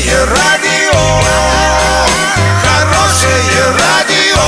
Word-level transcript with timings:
Хорошее 0.00 0.24
радио, 0.24 0.98
хорошее 2.62 3.64
радио, 3.78 4.40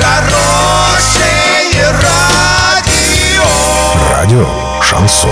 хорошее 0.00 1.92
радио. 2.02 3.44
Радио 4.10 4.48
Шансон. 4.82 5.30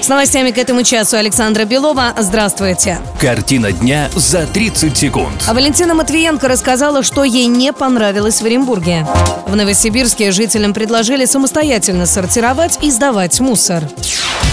С 0.00 0.08
новостями 0.08 0.50
к 0.50 0.58
этому 0.58 0.82
часу 0.82 1.16
Александра 1.16 1.64
Белова. 1.64 2.14
Здравствуйте. 2.18 2.98
Картина 3.20 3.70
дня 3.70 4.10
за 4.16 4.46
30 4.46 4.98
секунд. 4.98 5.44
А 5.46 5.54
Валентина 5.54 5.94
Матвиенко 5.94 6.48
рассказала, 6.48 7.04
что 7.04 7.22
ей 7.22 7.46
не 7.46 7.72
понравилось 7.72 8.42
в 8.42 8.44
Оренбурге. 8.44 9.06
В 9.46 9.54
Новосибирске 9.54 10.32
жителям 10.32 10.74
предложили 10.74 11.26
самостоятельно 11.26 12.06
сортировать 12.06 12.80
и 12.82 12.90
сдавать 12.90 13.38
мусор. 13.38 13.84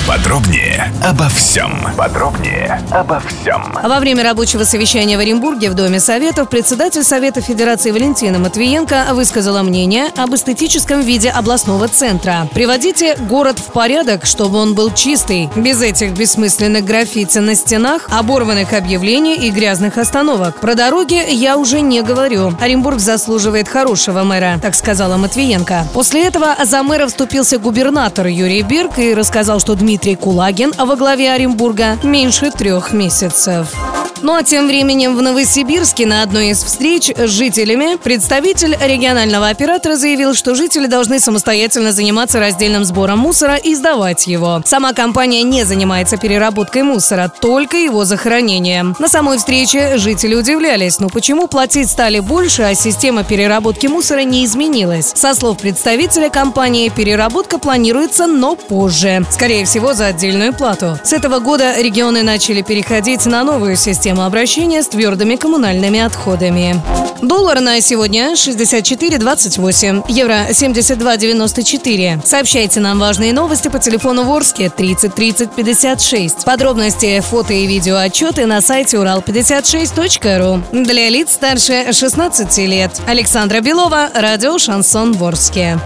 Подробнее 0.07 0.91
обо 1.03 1.29
всем. 1.29 1.71
Подробнее 1.95 2.81
обо 2.91 3.19
всем. 3.19 3.73
Во 3.83 3.99
время 3.99 4.23
рабочего 4.23 4.63
совещания 4.63 5.17
в 5.17 5.19
Оренбурге 5.19 5.69
в 5.69 5.73
Доме 5.73 5.99
Советов 5.99 6.49
председатель 6.49 7.03
Совета 7.03 7.41
Федерации 7.41 7.91
Валентина 7.91 8.39
Матвиенко 8.39 9.07
высказала 9.13 9.61
мнение 9.61 10.05
об 10.17 10.33
эстетическом 10.33 11.01
виде 11.01 11.29
областного 11.29 11.87
центра. 11.87 12.47
Приводите 12.53 13.15
город 13.17 13.59
в 13.59 13.71
порядок, 13.71 14.25
чтобы 14.25 14.57
он 14.57 14.73
был 14.75 14.93
чистый, 14.93 15.49
без 15.55 15.81
этих 15.81 16.11
бессмысленных 16.13 16.85
граффити 16.85 17.39
на 17.39 17.55
стенах, 17.55 18.07
оборванных 18.11 18.73
объявлений 18.73 19.35
и 19.35 19.49
грязных 19.51 19.97
остановок. 19.97 20.59
Про 20.59 20.75
дороги 20.75 21.23
я 21.31 21.57
уже 21.57 21.81
не 21.81 22.01
говорю. 22.01 22.53
Оренбург 22.59 22.99
заслуживает 22.99 23.67
хорошего 23.67 24.23
мэра, 24.23 24.59
так 24.61 24.75
сказала 24.75 25.17
Матвиенко. 25.17 25.85
После 25.93 26.25
этого 26.25 26.55
за 26.63 26.83
мэра 26.83 27.07
вступился 27.07 27.59
губернатор 27.59 28.27
Юрий 28.27 28.61
Бирк 28.61 28.99
и 28.99 29.13
рассказал, 29.13 29.59
что 29.59 29.75
Дмитрий 29.79 30.17
Кулагин 30.17 30.73
во 30.77 30.95
главе 30.97 31.31
Оренбурга 31.31 31.97
меньше 32.03 32.51
трех 32.51 32.91
месяцев. 32.91 33.88
Ну 34.21 34.33
а 34.33 34.43
тем 34.43 34.67
временем 34.67 35.15
в 35.15 35.21
Новосибирске 35.21 36.05
на 36.05 36.23
одной 36.23 36.49
из 36.49 36.61
встреч 36.61 37.09
с 37.15 37.29
жителями 37.29 37.95
представитель 37.95 38.75
регионального 38.81 39.47
оператора 39.47 39.95
заявил, 39.95 40.33
что 40.33 40.55
жители 40.55 40.87
должны 40.87 41.19
самостоятельно 41.19 41.93
заниматься 41.93 42.39
раздельным 42.39 42.83
сбором 42.83 43.19
мусора 43.19 43.55
и 43.55 43.75
сдавать 43.75 44.27
его. 44.27 44.61
Сама 44.65 44.91
компания 44.91 45.43
не 45.43 45.63
занимается 45.63 46.17
переработкой 46.17 46.83
мусора, 46.83 47.31
только 47.39 47.77
его 47.77 48.03
захоронением. 48.03 48.93
На 48.99 49.07
самой 49.07 49.37
встрече 49.37 49.97
жители 49.97 50.35
удивлялись, 50.35 50.99
ну 50.99 51.09
почему 51.09 51.47
платить 51.47 51.89
стали 51.89 52.19
больше, 52.19 52.63
а 52.63 52.75
система 52.75 53.23
переработки 53.23 53.87
мусора 53.87 54.23
не 54.23 54.45
изменилась. 54.45 55.13
Со 55.15 55.33
слов 55.33 55.59
представителя 55.59 56.29
компании, 56.29 56.89
переработка 56.89 57.57
планируется, 57.57 58.27
но 58.27 58.57
позже. 58.57 59.25
Скорее 59.31 59.63
всего, 59.63 59.93
за 59.93 60.07
отдельную 60.07 60.53
плату. 60.53 60.99
С 61.05 61.13
этого 61.13 61.39
года 61.39 61.79
регионы 61.81 62.21
начали 62.21 62.61
переходить 62.61 63.25
на 63.25 63.45
новую 63.45 63.77
систему 63.77 64.08
обращения 64.17 64.81
с 64.81 64.87
твердыми 64.87 65.35
коммунальными 65.35 65.99
отходами. 65.99 66.81
Доллар 67.21 67.59
на 67.59 67.81
сегодня 67.81 68.33
64,28, 68.33 70.05
евро 70.07 70.47
72,94. 70.49 72.25
Сообщайте 72.25 72.79
нам 72.79 72.97
важные 72.99 73.33
новости 73.33 73.67
по 73.67 73.79
телефону 73.79 74.23
Ворске 74.23 74.69
30 74.69 75.13
30 75.13 75.51
56. 75.51 76.45
Подробности, 76.45 77.19
фото 77.19 77.53
и 77.53 77.67
видео 77.67 77.97
отчеты 77.97 78.45
на 78.45 78.61
сайте 78.61 78.97
урал56.ру. 78.97 80.63
Для 80.71 81.09
лиц 81.09 81.33
старше 81.33 81.91
16 81.91 82.57
лет. 82.59 82.91
Александра 83.05 83.59
Белова, 83.59 84.09
радио 84.13 84.57
«Шансон 84.57 85.11
Ворске». 85.13 85.77